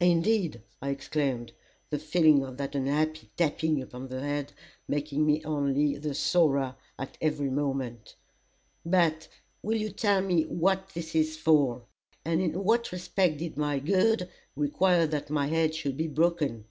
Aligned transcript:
"Indeed!" 0.00 0.62
I 0.80 0.88
exclaimed, 0.88 1.52
the 1.90 1.98
feeling 1.98 2.42
of 2.42 2.56
that 2.56 2.74
unhappy 2.74 3.28
tapping 3.36 3.82
upon 3.82 4.08
the 4.08 4.22
head, 4.22 4.54
making 4.88 5.26
me 5.26 5.44
only 5.44 5.98
the 5.98 6.14
sorer 6.14 6.74
at 6.98 7.18
every 7.20 7.50
moment 7.50 8.16
"but 8.86 9.28
will 9.62 9.76
you 9.76 9.90
tell 9.90 10.22
me 10.22 10.44
what 10.46 10.92
this 10.94 11.14
is 11.14 11.36
for, 11.36 11.82
and 12.24 12.40
in 12.40 12.64
what 12.64 12.92
respect 12.92 13.36
did 13.40 13.58
my 13.58 13.78
good 13.78 14.30
require 14.56 15.06
that 15.06 15.28
my 15.28 15.48
head 15.48 15.74
should 15.74 15.98
be 15.98 16.08
broken?" 16.08 16.64